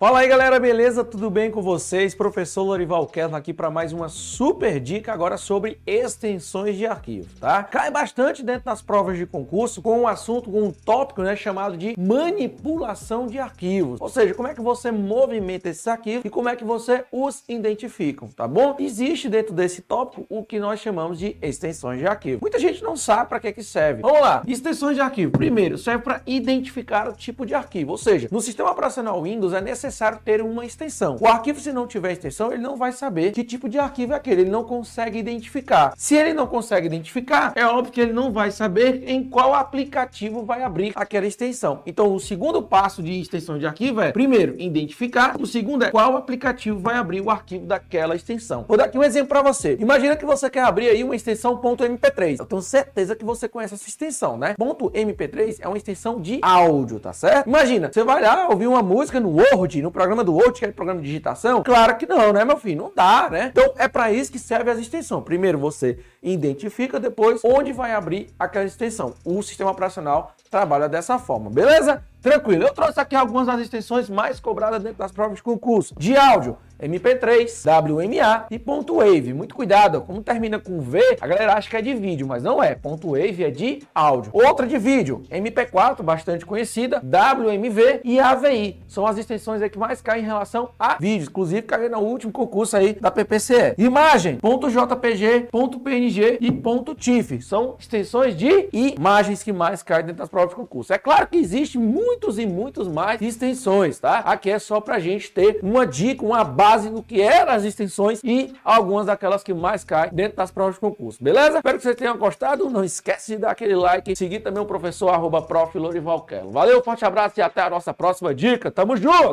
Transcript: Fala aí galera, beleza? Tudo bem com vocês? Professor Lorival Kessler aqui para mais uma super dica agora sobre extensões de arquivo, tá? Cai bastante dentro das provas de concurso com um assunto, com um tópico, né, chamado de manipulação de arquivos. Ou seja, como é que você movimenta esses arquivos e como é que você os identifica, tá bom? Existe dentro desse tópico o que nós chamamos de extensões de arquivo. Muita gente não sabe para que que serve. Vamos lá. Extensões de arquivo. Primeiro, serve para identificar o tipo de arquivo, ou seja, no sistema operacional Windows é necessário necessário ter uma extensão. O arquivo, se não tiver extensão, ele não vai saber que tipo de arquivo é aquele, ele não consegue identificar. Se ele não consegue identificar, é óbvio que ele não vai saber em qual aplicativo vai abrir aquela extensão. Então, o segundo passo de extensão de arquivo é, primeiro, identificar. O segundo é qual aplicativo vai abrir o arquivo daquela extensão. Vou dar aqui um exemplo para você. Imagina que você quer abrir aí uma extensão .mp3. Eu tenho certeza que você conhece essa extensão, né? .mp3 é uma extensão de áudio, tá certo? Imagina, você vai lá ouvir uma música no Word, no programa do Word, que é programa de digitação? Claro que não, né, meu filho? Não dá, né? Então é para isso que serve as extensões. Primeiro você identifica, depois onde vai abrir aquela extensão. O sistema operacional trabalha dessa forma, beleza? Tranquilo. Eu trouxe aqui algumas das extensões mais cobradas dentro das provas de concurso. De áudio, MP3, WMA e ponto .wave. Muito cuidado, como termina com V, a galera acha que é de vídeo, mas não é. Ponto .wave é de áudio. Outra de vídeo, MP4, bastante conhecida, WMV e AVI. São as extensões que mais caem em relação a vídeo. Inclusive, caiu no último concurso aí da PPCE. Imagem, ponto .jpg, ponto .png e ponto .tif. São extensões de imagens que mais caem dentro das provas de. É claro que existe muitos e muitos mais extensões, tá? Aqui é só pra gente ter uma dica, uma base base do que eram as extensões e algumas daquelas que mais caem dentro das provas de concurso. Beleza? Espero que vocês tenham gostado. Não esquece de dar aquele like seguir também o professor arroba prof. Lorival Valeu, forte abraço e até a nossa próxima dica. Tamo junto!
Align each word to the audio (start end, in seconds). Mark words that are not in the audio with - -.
Fala 0.00 0.20
aí 0.20 0.28
galera, 0.28 0.58
beleza? 0.58 1.04
Tudo 1.04 1.28
bem 1.28 1.50
com 1.50 1.60
vocês? 1.60 2.14
Professor 2.14 2.62
Lorival 2.62 3.06
Kessler 3.06 3.34
aqui 3.34 3.52
para 3.52 3.70
mais 3.70 3.92
uma 3.92 4.08
super 4.08 4.80
dica 4.80 5.12
agora 5.12 5.36
sobre 5.36 5.78
extensões 5.86 6.78
de 6.78 6.86
arquivo, 6.86 7.28
tá? 7.38 7.62
Cai 7.64 7.90
bastante 7.90 8.42
dentro 8.42 8.64
das 8.64 8.80
provas 8.80 9.18
de 9.18 9.26
concurso 9.26 9.82
com 9.82 10.00
um 10.00 10.08
assunto, 10.08 10.50
com 10.50 10.62
um 10.62 10.72
tópico, 10.72 11.20
né, 11.20 11.36
chamado 11.36 11.76
de 11.76 11.94
manipulação 11.98 13.26
de 13.26 13.38
arquivos. 13.38 14.00
Ou 14.00 14.08
seja, 14.08 14.32
como 14.32 14.48
é 14.48 14.54
que 14.54 14.62
você 14.62 14.90
movimenta 14.90 15.68
esses 15.68 15.86
arquivos 15.86 16.24
e 16.24 16.30
como 16.30 16.48
é 16.48 16.56
que 16.56 16.64
você 16.64 17.04
os 17.12 17.44
identifica, 17.46 18.26
tá 18.34 18.48
bom? 18.48 18.76
Existe 18.78 19.28
dentro 19.28 19.52
desse 19.52 19.82
tópico 19.82 20.24
o 20.30 20.42
que 20.42 20.58
nós 20.58 20.80
chamamos 20.80 21.18
de 21.18 21.36
extensões 21.42 21.98
de 21.98 22.06
arquivo. 22.06 22.40
Muita 22.40 22.58
gente 22.58 22.82
não 22.82 22.96
sabe 22.96 23.28
para 23.28 23.38
que 23.38 23.52
que 23.52 23.62
serve. 23.62 24.00
Vamos 24.00 24.22
lá. 24.22 24.42
Extensões 24.46 24.96
de 24.96 25.02
arquivo. 25.02 25.32
Primeiro, 25.32 25.76
serve 25.76 26.02
para 26.02 26.22
identificar 26.26 27.06
o 27.06 27.12
tipo 27.12 27.44
de 27.44 27.52
arquivo, 27.52 27.90
ou 27.90 27.98
seja, 27.98 28.28
no 28.32 28.40
sistema 28.40 28.70
operacional 28.70 29.22
Windows 29.22 29.52
é 29.52 29.60
necessário 29.60 29.89
necessário 29.90 30.20
ter 30.24 30.40
uma 30.40 30.64
extensão. 30.64 31.16
O 31.20 31.26
arquivo, 31.26 31.60
se 31.60 31.72
não 31.72 31.86
tiver 31.86 32.12
extensão, 32.12 32.52
ele 32.52 32.62
não 32.62 32.76
vai 32.76 32.92
saber 32.92 33.32
que 33.32 33.42
tipo 33.42 33.68
de 33.68 33.78
arquivo 33.78 34.12
é 34.12 34.16
aquele, 34.16 34.42
ele 34.42 34.50
não 34.50 34.62
consegue 34.62 35.18
identificar. 35.18 35.92
Se 35.96 36.14
ele 36.14 36.32
não 36.32 36.46
consegue 36.46 36.86
identificar, 36.86 37.52
é 37.56 37.66
óbvio 37.66 37.92
que 37.92 38.00
ele 38.00 38.12
não 38.12 38.32
vai 38.32 38.50
saber 38.50 39.08
em 39.08 39.24
qual 39.24 39.52
aplicativo 39.52 40.44
vai 40.44 40.62
abrir 40.62 40.92
aquela 40.94 41.26
extensão. 41.26 41.82
Então, 41.84 42.14
o 42.14 42.20
segundo 42.20 42.62
passo 42.62 43.02
de 43.02 43.20
extensão 43.20 43.58
de 43.58 43.66
arquivo 43.66 44.00
é, 44.00 44.12
primeiro, 44.12 44.54
identificar. 44.58 45.36
O 45.38 45.46
segundo 45.46 45.84
é 45.84 45.90
qual 45.90 46.16
aplicativo 46.16 46.78
vai 46.78 46.94
abrir 46.94 47.20
o 47.20 47.30
arquivo 47.30 47.66
daquela 47.66 48.14
extensão. 48.14 48.64
Vou 48.68 48.76
dar 48.76 48.84
aqui 48.84 48.96
um 48.96 49.04
exemplo 49.04 49.28
para 49.28 49.42
você. 49.42 49.76
Imagina 49.80 50.16
que 50.16 50.24
você 50.24 50.48
quer 50.48 50.62
abrir 50.62 50.88
aí 50.88 51.02
uma 51.02 51.16
extensão 51.16 51.60
.mp3. 51.60 52.38
Eu 52.38 52.46
tenho 52.46 52.62
certeza 52.62 53.16
que 53.16 53.24
você 53.24 53.48
conhece 53.48 53.74
essa 53.74 53.88
extensão, 53.88 54.38
né? 54.38 54.54
.mp3 54.58 55.56
é 55.60 55.66
uma 55.66 55.76
extensão 55.76 56.20
de 56.20 56.38
áudio, 56.42 57.00
tá 57.00 57.12
certo? 57.12 57.48
Imagina, 57.48 57.90
você 57.92 58.04
vai 58.04 58.22
lá 58.22 58.48
ouvir 58.48 58.68
uma 58.68 58.82
música 58.82 59.18
no 59.18 59.30
Word, 59.30 59.79
no 59.82 59.90
programa 59.90 60.24
do 60.24 60.34
Word, 60.34 60.58
que 60.58 60.64
é 60.64 60.72
programa 60.72 61.00
de 61.00 61.06
digitação? 61.06 61.62
Claro 61.62 61.96
que 61.96 62.06
não, 62.06 62.32
né, 62.32 62.44
meu 62.44 62.56
filho? 62.56 62.82
Não 62.82 62.92
dá, 62.94 63.28
né? 63.30 63.52
Então 63.52 63.74
é 63.76 63.88
para 63.88 64.12
isso 64.12 64.30
que 64.30 64.38
serve 64.38 64.70
as 64.70 64.78
extensões. 64.78 65.24
Primeiro 65.24 65.58
você 65.58 65.98
identifica, 66.22 67.00
depois 67.00 67.40
onde 67.44 67.72
vai 67.72 67.92
abrir 67.92 68.28
aquela 68.38 68.64
extensão. 68.64 69.14
O 69.24 69.42
sistema 69.42 69.70
operacional 69.70 70.34
trabalha 70.50 70.88
dessa 70.88 71.18
forma, 71.18 71.50
beleza? 71.50 72.02
Tranquilo. 72.20 72.64
Eu 72.64 72.74
trouxe 72.74 73.00
aqui 73.00 73.16
algumas 73.16 73.46
das 73.46 73.60
extensões 73.60 74.10
mais 74.10 74.38
cobradas 74.40 74.82
dentro 74.82 74.98
das 74.98 75.12
provas 75.12 75.36
de 75.36 75.42
concurso. 75.42 75.94
De 75.96 76.16
áudio, 76.16 76.56
MP3, 76.82 77.48
WMA 77.64 78.46
e 78.50 78.58
ponto 78.58 78.96
.wave. 78.96 79.32
Muito 79.32 79.54
cuidado, 79.54 80.00
como 80.02 80.22
termina 80.22 80.58
com 80.58 80.80
V, 80.80 81.00
a 81.20 81.26
galera 81.26 81.54
acha 81.54 81.68
que 81.68 81.76
é 81.76 81.82
de 81.82 81.94
vídeo, 81.94 82.26
mas 82.26 82.42
não 82.42 82.62
é. 82.62 82.74
Ponto 82.74 83.12
.wave 83.12 83.44
é 83.44 83.50
de 83.50 83.82
áudio. 83.94 84.30
Outra 84.34 84.66
de 84.66 84.78
vídeo, 84.78 85.22
MP4, 85.30 86.02
bastante 86.02 86.46
conhecida, 86.46 87.02
WMV 87.02 88.00
e 88.04 88.18
AVI. 88.18 88.80
São 88.86 89.06
as 89.06 89.18
extensões 89.18 89.62
que 89.70 89.78
mais 89.78 90.00
caem 90.00 90.22
em 90.22 90.26
relação 90.26 90.70
a 90.78 90.96
vídeo. 90.98 91.28
Inclusive, 91.28 91.62
caiu 91.62 91.90
no 91.90 91.98
último 91.98 92.32
concurso 92.32 92.76
aí 92.76 92.94
da 92.94 93.10
PPCE. 93.10 93.74
Imagem, 93.78 94.36
ponto 94.36 94.68
.jpg, 94.70 95.48
ponto 95.50 95.78
.png 95.80 96.38
e 96.40 96.50
ponto 96.50 96.94
.tif. 96.94 97.40
São 97.42 97.76
extensões 97.78 98.36
de 98.36 98.68
imagens 98.72 99.42
que 99.42 99.52
mais 99.52 99.82
caem 99.82 100.06
dentro 100.06 100.18
das 100.18 100.28
provas 100.28 100.54
de. 100.54 100.94
É 100.94 100.98
claro 100.98 101.26
que 101.26 101.36
existe 101.36 101.78
muitos 101.78 102.38
e 102.38 102.46
muitos 102.46 102.88
mais 102.88 103.20
extensões, 103.20 103.98
tá? 103.98 104.18
Aqui 104.20 104.50
é 104.50 104.58
só 104.58 104.80
pra 104.80 104.98
gente 104.98 105.30
ter 105.30 105.60
uma 105.62 105.86
dica, 105.86 106.24
uma 106.24 106.44
base 106.44 106.69
base 106.70 106.90
do 106.90 107.02
que 107.02 107.20
eram 107.20 107.52
as 107.52 107.64
extensões 107.64 108.20
e 108.22 108.54
algumas 108.64 109.06
daquelas 109.06 109.42
que 109.42 109.52
mais 109.52 109.82
caem 109.82 110.10
dentro 110.12 110.36
das 110.36 110.50
provas 110.50 110.74
de 110.74 110.80
concurso. 110.80 111.22
Beleza? 111.22 111.56
Espero 111.56 111.76
que 111.76 111.82
vocês 111.82 111.96
tenham 111.96 112.16
gostado. 112.16 112.70
Não 112.70 112.84
esquece 112.84 113.32
de 113.32 113.38
dar 113.38 113.50
aquele 113.50 113.74
like 113.74 114.14
seguir 114.14 114.40
também 114.40 114.62
o 114.62 114.66
professor 114.66 115.08
arroba 115.08 115.42
prof. 115.42 115.76
Lorival 115.76 116.26
Valeu, 116.50 116.82
forte 116.82 117.04
abraço 117.04 117.38
e 117.38 117.42
até 117.42 117.62
a 117.62 117.70
nossa 117.70 117.92
próxima 117.92 118.34
dica. 118.34 118.70
Tamo 118.70 118.96
junto! 118.96 119.28